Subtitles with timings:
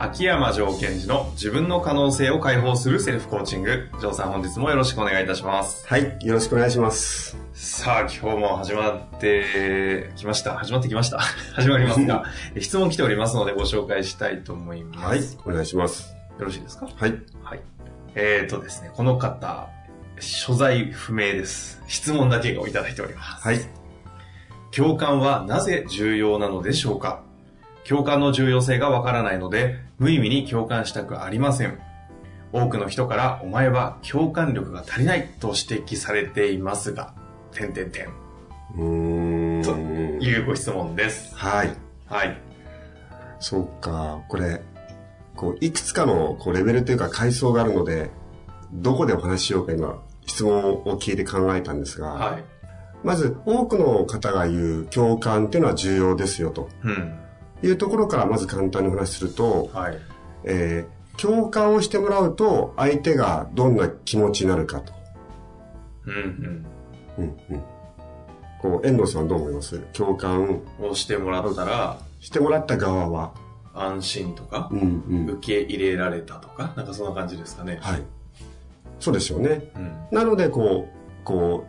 [0.00, 3.88] 秋山城賢治の自分の可能性を解放するセルフコーチング。
[3.98, 5.84] 城さん本日もよろしくお願いいたします。
[5.88, 7.36] はい、よろしくお願いします。
[7.52, 10.54] さあ今日も始まってきました。
[10.56, 11.18] 始まってきました。
[11.54, 12.24] 始まりますが
[12.60, 16.14] 質問来ておりますのでご紹介したいと思います、はいよ、お願いします。
[16.38, 16.86] ろしいですか？
[16.96, 17.14] はい。
[17.42, 17.60] はい。
[18.14, 19.66] えーとですねこの方
[20.20, 21.82] 所在不明です。
[21.88, 23.44] 質問だけをいただいております。
[23.48, 23.60] はい。
[24.70, 27.22] 共感はなぜ重要なのでしょうか？
[27.88, 31.78] 共感の重要性がわからないので、無意味に共感したくありません。
[32.52, 37.14] 多くの人から、お前は共感力が足りないと指摘されていますが、
[37.50, 38.08] 点点点。
[38.76, 39.62] うーん。
[39.62, 39.70] と
[40.22, 41.34] いうご質問です。
[41.34, 41.74] はい。
[42.06, 42.38] はい。
[43.40, 44.60] そうか、これ、
[45.34, 48.10] こう、いくつかのこうレベルというか階層があるので、
[48.70, 52.44] どこでお話ししようか今、質問を聞いて考えたんですが、はい。
[53.02, 57.18] まず、多くの方が言う共感っていうのは重要ですよとうん。
[57.62, 59.98] いうところからまず簡単にお話しすると、はい。
[60.44, 64.92] えー共感をしてもらうと相手がどんな気持ちになるかと。
[66.06, 66.64] うん
[67.18, 67.62] うんうん。
[68.62, 69.80] こう、遠藤さんどう思います？
[69.92, 70.90] 共感うん。
[70.90, 73.32] をしてもらったら、してもらった側は。
[73.74, 75.30] 安心とかう、んうん。
[75.38, 77.78] 受け入れられたとか、なんかそんな感じですかね。
[77.80, 78.02] はい。
[79.00, 79.72] そうですよね。
[79.74, 79.92] うん。
[80.12, 81.66] なので、こう、こ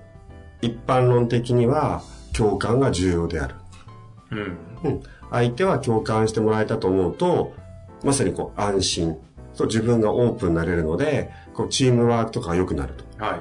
[0.61, 3.55] う、一般論的には共感が重要である。
[4.31, 4.57] うん。
[4.83, 5.03] うん。
[5.31, 7.53] 相手は共感してもらえたと思うと、
[8.03, 9.17] まさにこう、安心。
[9.53, 13.23] そう、自分がオープンになれるので、こう、チームワークとかが良くなると。
[13.23, 13.37] は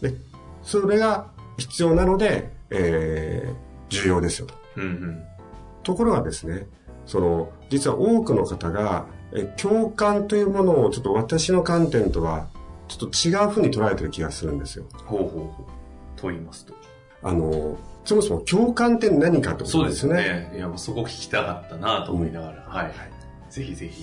[0.00, 0.02] い。
[0.02, 0.14] で、
[0.62, 1.26] それが
[1.56, 3.56] 必要なので、えー、
[3.88, 4.54] 重要ですよと。
[4.76, 5.24] うんうん。
[5.82, 6.66] ところがですね、
[7.06, 12.48] その、実は多くの方が、え共感というものをちょっと私の観点とは、
[12.88, 14.86] ちょっと違う風に捉えてる気がするんですよ。
[15.04, 15.66] ほうほうほ
[16.16, 16.20] う。
[16.20, 16.74] と言いますと。
[17.22, 17.76] あの、
[18.08, 20.40] そもそも共感って何かってことそうですよですよね。
[20.52, 20.56] ね。
[20.56, 22.62] いや、そこ聞きたかったなと思いながら。
[22.66, 22.92] はい。
[23.50, 24.02] ぜひぜひ。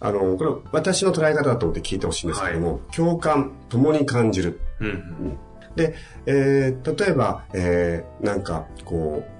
[0.00, 4.58] あの、これ私の捉え方だと思って聞いてほしいんですけども、共感、共に感じる。
[4.80, 5.38] うんうん。
[5.76, 5.94] で、
[6.26, 9.30] えー例えば、えーなんか、こう、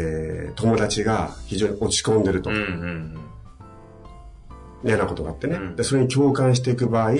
[0.00, 2.50] えー友達が非常に落ち込んでると。
[2.50, 3.18] うんうん
[4.84, 5.84] 嫌なことがあってね、うんで。
[5.84, 7.12] それに共感していく場合、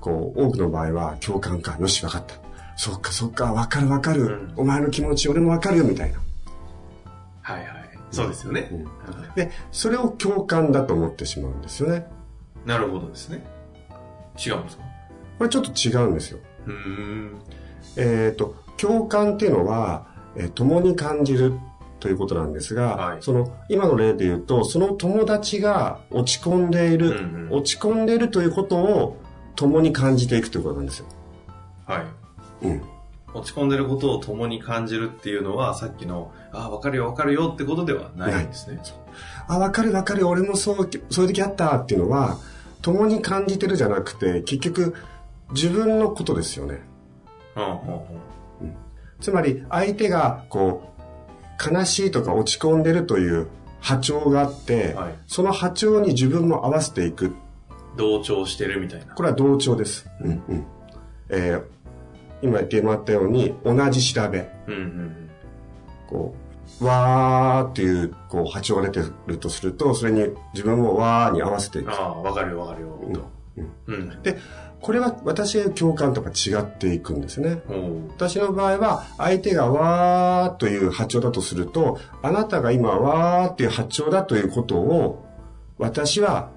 [0.00, 1.76] こう、多くの場合は共感か。
[1.78, 2.36] よし、わかった。
[2.76, 6.18] そっか、そっか、わかるわかる、うんお前の気持ち、俺もわかるよ、みたいな。
[7.42, 7.66] はいはい。
[8.10, 8.68] そうですよね。
[8.70, 8.86] うん
[9.34, 12.06] で、それを共感だと思ってしまうんですよね。
[12.64, 13.44] なるほどですね。
[14.38, 14.82] 違うんですか？
[15.38, 16.38] これちょっと違うんですよ。
[16.66, 17.38] うーん。
[17.96, 20.06] えっ、と、共感っていうのは、
[20.36, 21.58] えー共に感じる
[22.00, 29.16] ということなんですが、はいその、今の例で言うと、その友達が落ち込んでいる、うんうん落ち込んでいるということを
[29.54, 31.06] 共に感じていくということなんですよ。
[31.86, 32.04] はい。
[32.62, 32.82] うん。
[33.34, 38.80] 落ち込んでることを共に感じるっていうのは、さっきの、ああ、わかるよわかるよってことではないんですね。
[39.46, 42.38] あ、わかるわかる、俺もそう、そういう時あったっていうのは、
[42.82, 44.94] 共に感じてるじゃなくて、結局、
[45.52, 46.80] 自分のことですよね。
[47.56, 47.72] うんうんう
[48.64, 48.76] ん。
[49.20, 50.96] つまり、相手が、こう、
[51.74, 53.48] 悲しいとか落ち込んでるという
[53.80, 57.34] 波長があって、はいその波長に自分も合わせていく。
[57.96, 59.14] 同調してるみたいな。
[59.14, 60.08] これは同調です。
[60.20, 60.66] うんうん。
[61.30, 61.75] えー
[62.42, 64.48] 今言ってもらったように、同じ調べ。
[64.66, 65.16] うんうん
[66.08, 66.34] こ
[66.80, 71.86] う、わーっていう、こう、波長が出てるとすると、それに自分もわーに合わせていうん。
[71.88, 71.92] く。
[71.94, 73.20] ああ、わかるよわかるよ、と。
[73.88, 74.22] うんうん。
[74.22, 74.38] で、
[74.80, 77.62] これは私が共感とか違っていくんですね。
[78.16, 85.24] 私の場合は、相手がわーという波長だとすると、あなたが今わーっていう波長だということを、
[85.78, 86.50] 私は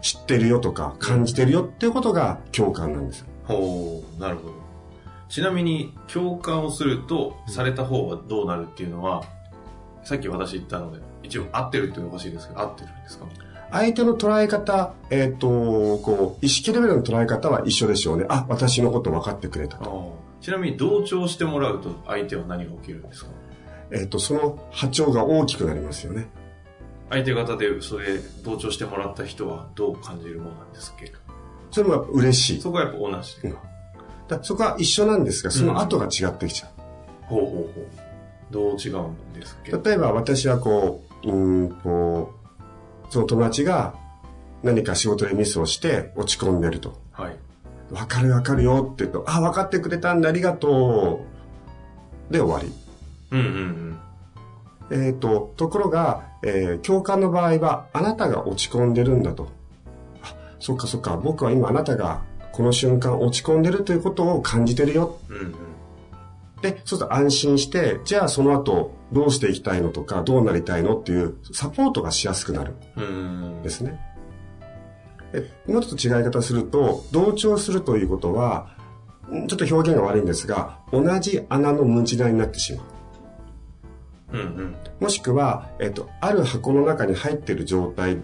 [0.00, 3.26] 知ってるよとか感じてるよっていうことが共感なんですよ。
[3.44, 4.67] ほう、なるほど。
[5.28, 9.24] ちなみに、共感をすると、された方はどうなるっていうのは、
[10.04, 13.26] さっき私言ったので、一応合ってるっていうのはおかしいですけど、合ってるんですか？
[13.70, 18.24] 相手の捉え方、えっ、と、こう、意識レベルの捉え方は一緒でしょうね。
[18.30, 20.16] あ、私のこと分かってくれたと。
[20.40, 23.30] ちなみに同調してもらうと相手は何が起きるんですか？
[23.90, 26.28] えっ、と、その波長が大きくなりますよね。
[27.10, 31.12] 相手方でそれ同調してもらった人はどう感じるものなんですっけ？
[31.70, 32.60] それもやっぱ嬉しい。
[32.62, 33.62] そこはやっぱ同じでか、
[34.28, 36.70] だそこは一緒なんですが、その後が違ってきちゃう。
[37.26, 37.86] ほうほうほう
[38.50, 39.72] どう違うんですっけ？
[39.90, 42.32] 例えば私はこう、うーん、こ
[43.08, 43.94] う、その友達が
[44.62, 46.98] 何か仕事でミスをして落ち込んでると。
[47.12, 47.36] はい
[47.90, 51.22] わかるわかるよって言うと、あ、分かってくれたんだ、ありがと
[52.30, 52.32] う。
[52.32, 52.70] で終わり。
[53.30, 53.98] うんうん
[54.90, 59.48] うんえっ、と、ところが、えー共感の場合は、あなたが落ち込んでるんだと。
[60.22, 62.20] あ、そっかそっか、僕は今あなたが
[62.58, 65.20] この瞬間落ち込んでるということを感じてるよ。
[65.28, 65.54] うんうん
[66.60, 74.00] で、そうすると安心して、じゃあその後どうしていきたいのとか、どうなりたいのっていうサポートがしやすくなるうんですね。
[75.32, 78.74] えもうちょっと違い方すると、同調するということは、
[79.32, 82.86] んちょっと表現が悪いんですが、同じ穴のムチダになってしまう。
[84.32, 88.16] うんうんもしくは、えっと、ある箱の中に入っている状態、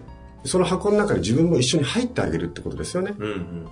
[0.43, 3.13] その箱の中に自分も一緒に入ってあげるってことですよね。
[3.17, 3.67] うんうん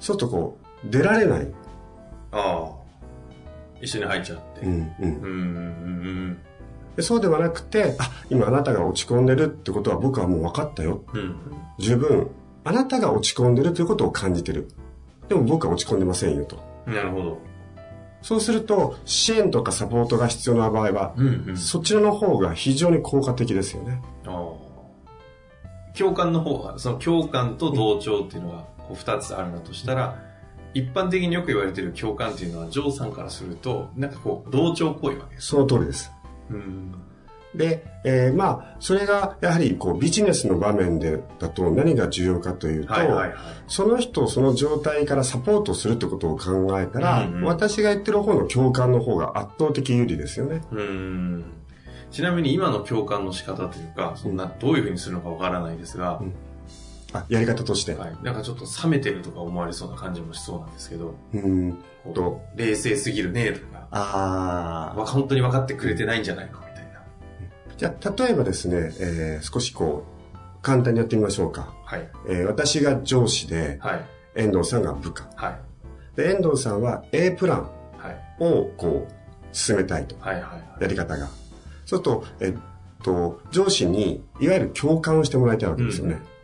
[0.00, 1.48] そうするとこう、出られない。
[2.32, 2.80] ああ
[3.80, 6.38] 一緒に入っちゃってうんうんうんうんうん
[6.96, 11.02] でそうではなくて、あ、今あなたが落ち込んでるってことは僕はもう分かったよ。
[11.12, 11.36] うんうん
[11.78, 12.28] 十分、
[12.64, 14.68] あなたが落ち込んでるということを感じてる。
[15.28, 16.58] でも僕は落ち込んでませんよと。
[16.86, 17.38] うんなるほど
[18.22, 24.02] そうすると、支援とかサポートが必要な場合は、うんうんそちらの方が非常に効果的ですよね。
[24.26, 24.70] ああ
[25.96, 30.16] 共感の方はその共感と同調っていうのがこう2つあるんだとしたら
[30.74, 36.10] 一般的によく言われてる共感っていうのはジョーさんからするとなんかこう同調っぽいわけその通りです。
[36.50, 36.94] うん。
[37.54, 43.34] で、えーまあ、それがやはりこうビジネスの場面でだと何が重要かというと、はいはいはい。
[43.66, 47.44] その人その状態からサポートするってことを考えたら、うんうん。
[47.44, 50.62] 私が言ってる方の共感の方が圧倒的有利ですよね。
[50.70, 51.44] うん。
[52.12, 56.20] ちなみに今の共感の仕方というかそんなどういうふうにするのかわからないですが、
[57.12, 57.94] あ、やり方として。
[57.94, 61.78] はい、なんかちょっと冷めてるとか思われそうな感じもしそうなんですけどうん
[62.56, 67.02] 冷静すぎるねとかあわ本当に分かってくれてないんじゃないかみたいな
[67.76, 70.04] じゃあ、例えばですね、えー少しこ
[70.34, 71.74] う、簡単にやってみましょうか。
[71.84, 74.04] はいえー私が上司で、はい
[74.36, 75.28] 遠藤さんが部下。
[75.34, 75.58] はい
[76.16, 79.12] で、遠藤さんは A プランはいをこう、
[79.52, 80.16] 進めたいと。
[80.20, 81.26] はいはいはいやり方が。
[81.26, 82.54] そうすると、えっ
[83.02, 86.14] と、上司に、いわゆる共感をしてもらいたいわけですよね。
[86.14, 86.39] うん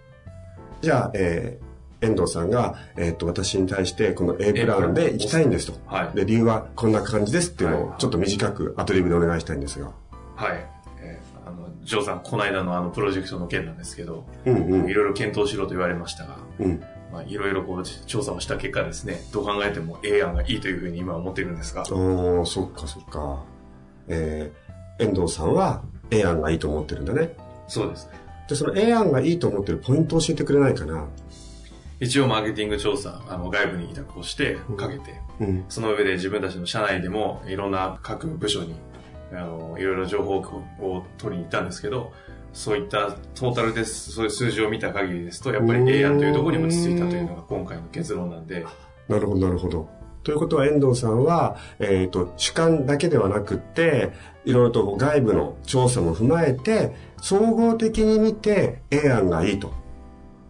[0.87, 1.67] じゃあ、えー
[2.03, 5.79] 遠藤さんが、えっと、私に対して、この A プランで行きたいんですと。
[5.87, 9.93] はいで、理由はこんな感じですっていうのをちょっと短くアドリブでお願いしたいんですが。
[10.37, 10.67] はい。
[11.01, 14.91] えーあの、ジョーさん、この間のあのプロジェクトの件なんですけど、うんうん。
[14.91, 16.83] いろいろ検討しろと言われましたが、うん。
[17.11, 23.43] まあ、いろいろこう、調査をした結果ですね、どう考えても A 案がいいというふうに今は思っているんですが、おー、そっかそっか。
[24.09, 27.35] えー、遠藤さんは A 案がいいと思ってるんだね。
[27.69, 28.26] そうですね。
[28.49, 31.07] で、その A 案がいいと思ってるポイントを教えてくれないかな。
[31.99, 35.65] 一応マーケティング調査、あの、外部に委託をして、かけて、うん。
[35.69, 38.75] その上で自分たちの社内でも、いろんな各部署に、
[39.33, 42.13] あの、いろいろ情報を取りに行ったんですけど、
[42.53, 48.67] そういったトータルです、そういう数字を見た限りですと、やっぱり A 案というところに落ち着いたというのが今回の結論なんで、
[49.09, 49.89] なるほど、なるほど。
[50.27, 54.11] ということは遠藤さんは、えっ、と、主観だけではなくって、
[54.45, 59.73] いろいろと外部の調査も踏まえて、総合的に見て A 案がいいと。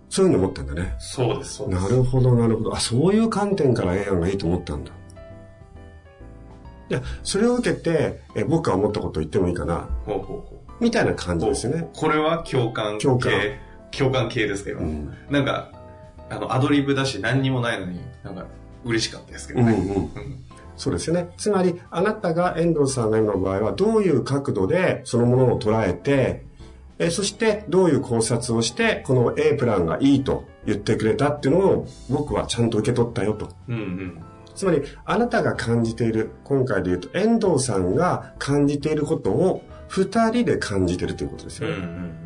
[0.08, 0.94] そういうのを思ったんだね。
[0.98, 1.82] そうです、そうです。
[1.82, 2.74] なるほど、なるほど。
[2.74, 4.92] あ、そういう観点から A 案がいいと思ったんだ。
[6.88, 9.86] いや、それを受けて、え僕が思ったことを言ってもいいかな。
[10.06, 10.82] ほうほうほう。
[10.82, 11.86] みたいな感じですよね。
[11.94, 13.04] これは共感系。
[13.04, 13.30] 共感
[13.90, 15.14] 共感系ですけど、うん。
[15.28, 15.70] なんか、
[16.30, 18.46] あの、アドリブだし何にもないのに、なんか、
[18.86, 19.72] 嬉しかったですけどね。
[19.72, 20.02] うんうん。
[20.02, 20.10] うん
[20.76, 21.30] そうですよね。
[21.38, 26.44] つまり、あなたが遠藤さんが今の場合は、どういう角度でそのものを捉えて、
[26.98, 33.50] えそして、どういう考察をして、この A プランがいいと言ってくれたっていうのを、僕はちゃんと受け取ったよと。
[33.68, 34.22] うんうん。
[34.54, 41.86] つまり、あなたが感じている、今回で言うと、遠藤さんが感じていることを、二人で感じているということですうんうよね。
[41.86, 42.25] ん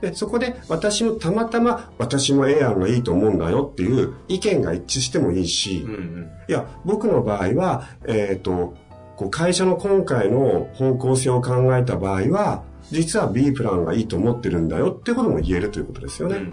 [0.00, 5.90] で、そこで、私もたまたま、私も A 案がいいと思うんだよっていう意見が一致してもいいし、うん。
[5.90, 6.30] うんうん。
[6.48, 8.74] いや、僕の場合は、えっ、と、
[9.16, 16.36] こう会社の今回の方向性を考えた場合は、実は B プランがいいと思ってるんだよってことも言えるということですよね。
[16.36, 16.52] うんうん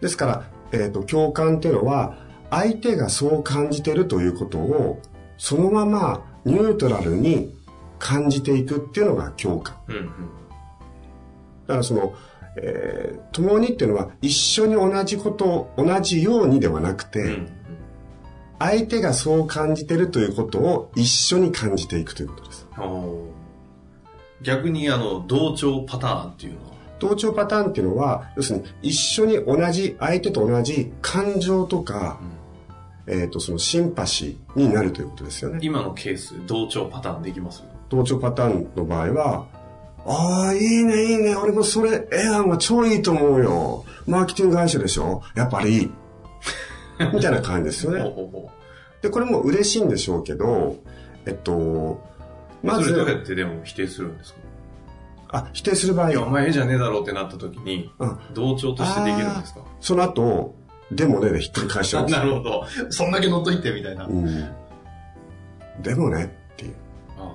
[0.00, 2.14] ですから、えっ、と、共感っていうのは、
[2.50, 5.00] 相手がそう感じてるということを、
[5.38, 7.52] そのままニュートラルに
[7.98, 9.76] 感じていくっていうのが共感。
[9.88, 9.96] うん。
[9.96, 10.08] うん
[11.68, 12.14] だからその、
[12.56, 17.28] えー共にっていうのは一緒に同じことを同じようにではなくて、うん。
[17.28, 17.48] うん
[18.60, 22.66] 相手がそう感じてるということを一緒に感じていくということです。
[24.42, 26.72] 逆にあの、同調パターンっていうのは？
[26.98, 32.18] 同調パターンっていうのは、要するに一緒に同じ、相手と同じ感情とか、
[33.06, 35.60] えっ、と、そのシンパシーになるということですよね。
[35.62, 37.62] 今のケース、同調パターンできます？
[37.90, 39.46] 同調パターンの場合は、
[40.10, 41.36] ああ、いいね、いいね。
[41.36, 43.84] 俺もそれ、ええ案は超いいと思うよ。
[44.06, 45.22] マーケティング会社でしょ？
[45.34, 45.90] やっぱりいい。
[47.14, 48.02] みたいな感じですよね。
[49.02, 50.76] で、これも嬉しいんでしょうけど、
[51.26, 52.00] えっと、
[52.62, 52.66] う。
[52.66, 54.38] まそれどうやず、ってでも否定するんですか？
[55.30, 59.60] あ、否定する場合いや、お前絵じゃねえだろうってなった時に、うん同調としてできるんですか？
[59.80, 60.54] その後、
[60.90, 62.64] でもねでひっくり返しちゃうんですなるほど。
[62.88, 64.06] そんだけ乗っといてみたいな。
[64.06, 64.48] うん。
[65.82, 66.24] でもね
[66.54, 66.74] っていう。
[67.18, 67.30] あ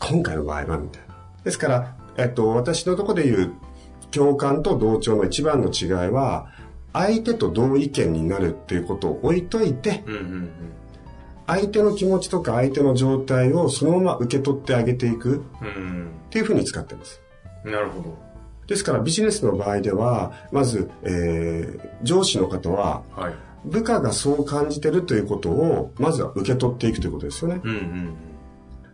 [0.00, 1.03] 今回の場合はみたいな。
[1.44, 3.52] ですから、えっと、私のところで言う
[4.10, 6.48] 共感と同調の一番の違いは、
[6.92, 10.50] 相手と同意見になるっていうことを置いといて、あうんうん
[11.46, 15.40] 相手の気持ちとか相手の状態をそのまま受け取ってあげていくっ
[16.30, 17.20] ていうふうに使ってます。
[17.64, 17.72] うん。
[17.72, 18.16] なるほど。
[18.66, 23.34] ですからビジネスの場合では、まず、えー上司の方は、はい。
[23.66, 27.60] 部下がそう感じてるということを、まずは受け取っていくということですよね。
[27.62, 28.16] うんうん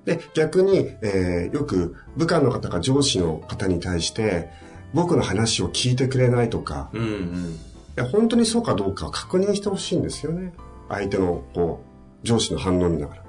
[0.05, 4.51] で、逆に、えーよく部下の方が上司の方に対して、
[4.95, 7.01] 僕の話を聞いてくれないとか、うん。
[7.01, 7.15] うんうん。
[7.17, 7.59] い
[7.97, 10.53] や本当にそうかどうかを確認してほしいんですよね。
[10.89, 11.83] 相手の、こ
[12.23, 13.23] う、上司の反応を見ながら。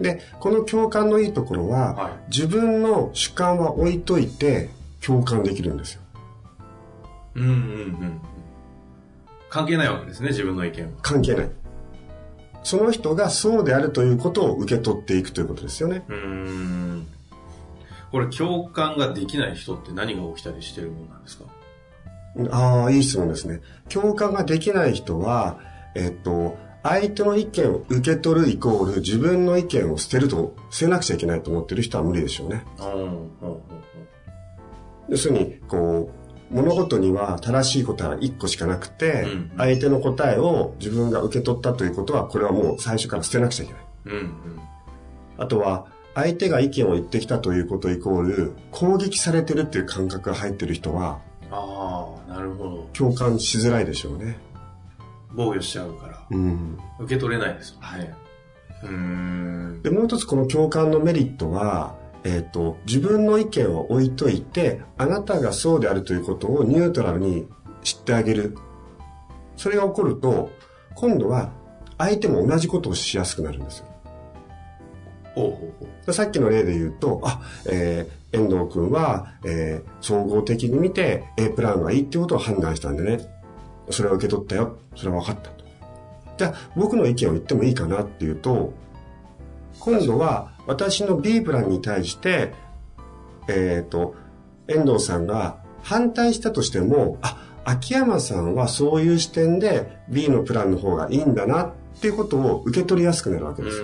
[0.00, 4.70] で、この共感のいいところは、はい自分の主観は置いといて、
[5.04, 6.02] 共感できるんですよ。
[7.34, 8.20] うんうんうん。
[9.48, 10.90] 関係ないわけですね、自分の意見は。
[11.02, 11.50] 関係ない。
[12.62, 16.04] その人がそうであるということを受け取っていくということですよね。
[16.08, 17.06] うーん。
[18.10, 21.44] これ、共感ができない人って何が起きたりしてるもんなんですか？
[22.50, 23.60] ああ、いい質問ですね。
[23.88, 25.58] 共感ができない人は、
[25.94, 32.64] えっと、相手の意見を受け取るイコール自分の意見を捨てると、捨てなくちゃいけないと思ってる人は無理でしょうね。
[32.78, 32.84] うん。
[32.84, 32.96] ほう
[33.40, 33.60] ほうほ
[35.08, 36.19] 要するに、こう、
[36.50, 43.82] 物事には正しい答えは1個しかなくて、うん相手の答えを自分が受け取ったということは、これはもう最初から捨てなくちゃいけない。
[44.06, 44.08] う。
[44.08, 44.30] うんうん。
[45.38, 52.88] あとは、相手が意見を言ってきたということイコール、攻撃されてるっていう感覚が入ってる人は、ああ、なるほど。
[52.92, 54.38] 共感しづらいでしょうね。
[55.34, 56.78] 防御しちゃうから、うん。
[56.98, 58.14] 受け取れないですもんね。
[58.82, 59.82] うーん。
[59.82, 67.46] で、もう一つこの共感のメリットは、えっ、と、自分の意見を置いといて、あなたがそうであるということをニュートラルに
[67.82, 68.56] 知ってあげる。
[69.56, 70.50] それが起こると、
[70.94, 71.52] 今度は
[71.98, 73.86] 相手も同じことをしやすくなるんですよ。
[76.12, 83.28] さっきの例で言うと、あ、えー遠藤君は、えー総合的に見て A プランがいいってことを判断したんでね。
[83.90, 84.78] それを受け取ったよ。
[84.94, 85.64] それは分かったと。
[86.36, 88.72] じゃあ、僕の意見を言ってもいいかなっていうと、
[89.78, 92.52] 今度は私の B プランに対して、
[93.48, 94.14] えっ、と、
[94.68, 103.82] 遠藤さんが反対したとしても、あ、秋山さんはそういう視点で B のプランの方がいいんだなっていうことを受け取りやすくなるわけうです。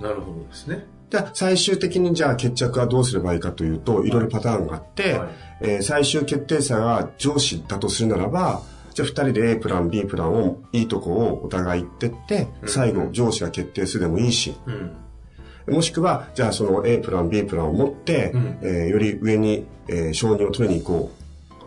[0.00, 0.86] なるほどですね。
[1.10, 5.28] じゃあ最終的にじゃあ決着はどうすればいいかというと、いろいろパターンがあって、はい
[5.60, 8.62] えー最終決定者が上司だとするならば、
[8.98, 15.74] じゃあ二人で A プラン、B プランを、いいとこをお互い言ってって、最後上司が決定するでもいいし、うん。
[15.74, 21.12] もしくは、じゃあその A プラン、B プランを持って、うんえーより上に、えー承認を取りに行こ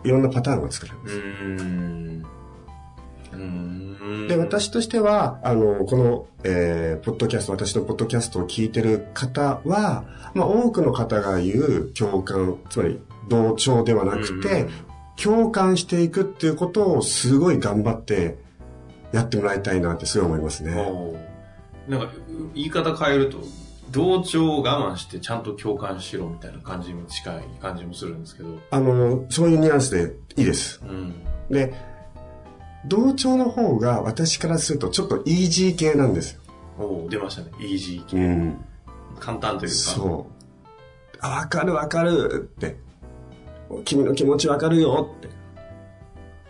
[0.04, 0.06] う。
[0.06, 0.98] いろんなパターンが作れる。
[1.04, 2.26] うーん。
[3.32, 4.28] うーん。
[4.28, 14.70] で、私としては、あの、この、えーポッドキャスト、私のポッドキャストを聞いてる方は、まあ、多くの方が言う共感、つまり同調ではなくて、うん
[15.16, 18.38] 共感していくっていうことをすごい頑張って
[19.12, 20.74] やってもらいたいなってすごい思いますね。
[21.88, 22.08] なんか、
[22.54, 23.38] 言い方変えると、
[23.90, 28.58] 同調を我慢してちゃんと共感しろみたいな感じに近い感じもするんですけど。
[28.70, 30.80] あの、そういうニュアンスでいいです。
[30.82, 31.14] うん。
[31.50, 31.74] で、
[32.86, 36.40] 同調の方が私からするとちょっとイージー系なんですよ。
[36.78, 37.50] おー出ましたね。
[37.60, 38.16] イージー系。
[38.18, 38.64] ん。
[39.20, 39.74] 簡単というか。
[39.74, 41.16] そう。
[41.20, 42.76] あ、わかるわかるって。
[43.84, 45.28] 君の気持ちわかるよって。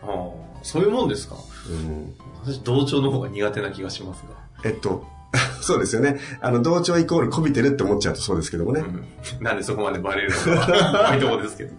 [0.03, 0.31] あー
[0.63, 1.37] そういうもんですか？
[1.71, 2.15] うん
[2.45, 4.69] 私、同調の方が苦手な気がしますが。
[4.69, 5.05] えっと、
[5.63, 6.19] そうですよね。
[6.41, 8.81] あの、同調イコールこびてるって思っちゃうとそうですけどもね。
[8.81, 9.45] うん。
[9.45, 11.71] なんでそこまでバレるのか いところですけど。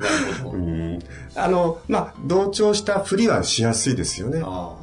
[0.00, 0.56] なるほど。
[0.56, 0.98] うん
[1.34, 4.40] あの、まあ、同調したふりはしやすいですよね。
[4.42, 4.74] あ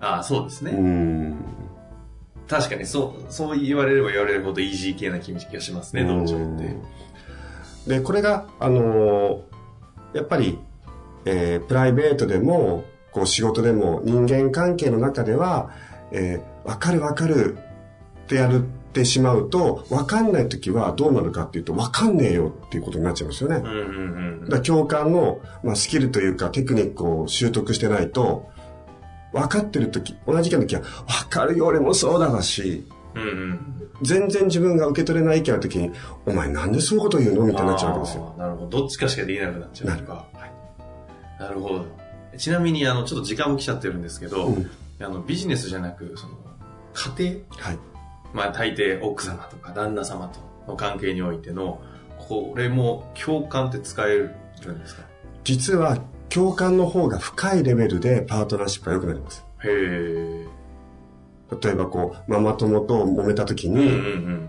[0.00, 0.06] あ。
[0.16, 0.72] ああ、そうですね。
[0.72, 1.34] うん。
[2.48, 6.76] 確かに、そう、そう言われれば言われるほどイージー系な気がしますね、同調って。
[7.88, 9.48] で、これが、あのー
[10.14, 10.58] やっぱり、
[11.26, 15.70] えープライベートでも、こう仕事でも人間関係の中では、
[16.12, 17.56] えーわかるわかる
[18.24, 23.56] ってやるっってしまうと、分かんない時はどうなるかっていうと、分かんねえよっていうことになっちゃうんですよね。
[23.56, 28.48] うんうんうんだから共感の、まあ、スキルというかテクニックを習得してないと、
[29.32, 35.92] 分かってる時、同じ意見の時は、分かるよ、俺もそうだだし、うんうん全然自分が受け取れない意見の時に、
[36.26, 37.46] お前なんでそういうこと言うの？
[37.46, 38.34] みたいになっちゃうわけですよ。
[38.38, 38.80] なるほど。
[38.80, 40.12] どっちかしかできなくなっちゃうとか。
[40.34, 41.86] はいなるほど。
[42.36, 46.34] ちなみに、あの、ちょっと時間も来ちゃってるんですけど、うんあの、ビジネスじゃなく、その、
[47.16, 47.64] 家庭？
[47.64, 47.78] はい。
[48.34, 51.80] まあ、大抵奥様とか旦那様との関係においての、
[52.18, 54.32] これも共感って使える
[54.72, 55.02] んですか？
[55.44, 59.44] 実は、共感の方が深いレベルでパートナーシップが良くなります。
[59.64, 60.46] へえ。
[61.62, 63.94] 例えばこう、ママ友と揉めた時に、うんうんう
[64.30, 64.48] ん。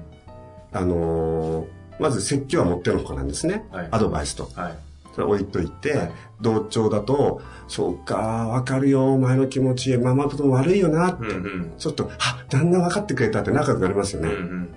[0.72, 3.66] あのーまず説教は持ってのほかなんですね。
[3.72, 4.50] はいアドバイスと。
[4.56, 4.78] はい。
[5.14, 11.74] それ置いといて、はい同調だと、そうか、わかるよ、お前の気持ち、ママ友悪いよな、うんうん。
[11.78, 14.30] ちょっと、あ、旦那分かってくれたって仲良くなりますよね。
[14.30, 14.70] うんうん。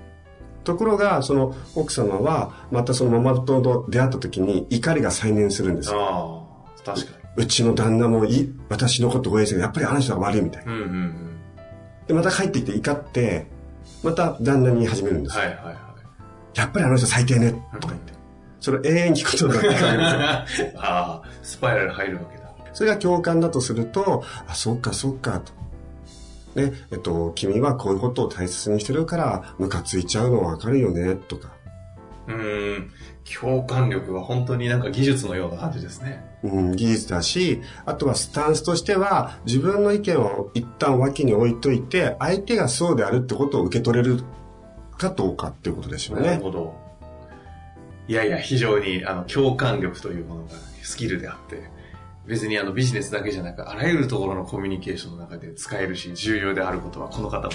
[0.64, 6.00] ところが、その奥様は、またそのママ友と出会った時に怒りが再燃するんですよ。
[6.00, 10.72] ああ、確かうちの旦那もい私のこと応援してるやっぱりあの人が悪いみたいな。
[10.72, 10.78] に。
[10.78, 11.31] うんうんうん。
[12.06, 13.46] で、また帰ってきて怒って、
[14.02, 15.44] また旦那に始めるんですよ。
[15.44, 15.76] はいはいはい。
[16.54, 18.12] やっぱりあの人最低ね、とか言って。
[18.60, 20.68] それを永遠に聞くことができるわけですよ。
[20.80, 22.42] ああ、スパイラル入るわけだ。
[22.72, 25.52] それが共感だとすると、あ、そっかそっかと。
[26.60, 31.50] ね、えっと、君はこういうことを大切にしてるから、ムカついちゃうのわかるよね、とか。
[32.28, 32.90] うーん。
[33.40, 36.31] 共感力は本当になんか技術のような感じですね。
[36.42, 44.22] うん、技術だし、あとはスタンスとしては、自分の意見を一旦脇に置いといて、相手がそうであるってことを受け取れる
[44.98, 46.26] かどうかっていうことでしょうね。
[46.26, 46.74] なるほど。
[48.08, 50.50] いやいや、非常にあの共感力というものが
[50.82, 51.70] スキルであって、
[52.26, 57.50] 別にあのビジネスだけじゃなく、あらゆるところのコミュニケーションの中で使えるし、重要であることはこの方も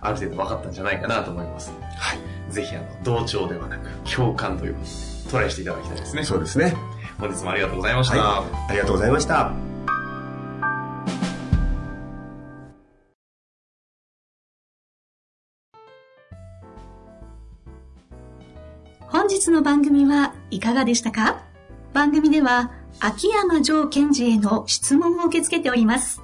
[0.00, 1.72] ある程度分かったんじゃないかなと思います。
[1.96, 2.52] はい。
[2.52, 6.24] ぜひあの、同調ではなく、共感ということでトライしていただきたいですね。
[6.24, 6.74] そうですね。
[7.20, 8.18] 本日もありがとうございました。
[8.18, 8.70] はい。
[8.70, 9.52] ありがとうございました。
[19.06, 21.42] 本日の番組はいかがでしたか？
[21.92, 26.22] 番組では秋山城賢治への質問を受け付けております。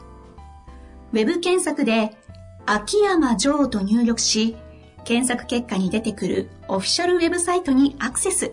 [1.13, 2.17] ウェブ検索で
[2.65, 4.57] 秋山城と入力し、
[5.05, 8.53] 検索結果に出てくるオフィシャルウェブサイトにアクセス。